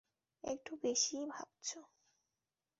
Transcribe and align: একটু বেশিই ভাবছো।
একটু 0.43 0.71
বেশিই 0.83 1.25
ভাবছো। 1.27 1.79